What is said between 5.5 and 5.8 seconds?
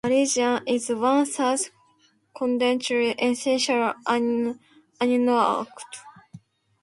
acid.